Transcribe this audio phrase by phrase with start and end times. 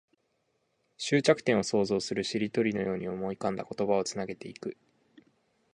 [0.97, 2.23] 終着点を想像する。
[2.23, 4.75] しりとりのように思い浮かんだ言葉をつなげていく。